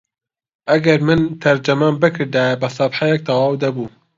ئەگەر 0.71 0.99
من 1.07 1.21
تەرجەمەم 1.43 1.95
بکردایە 2.01 2.59
بە 2.61 2.69
سەفحەیەک 2.77 3.21
تەواو 3.27 3.59
دەبوو 3.63 3.87